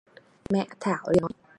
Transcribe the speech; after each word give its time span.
mẹ 0.51 0.67
thảo 0.79 1.07
liền 1.13 1.21
nói 1.21 1.29